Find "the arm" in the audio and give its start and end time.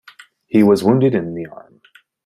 1.35-1.79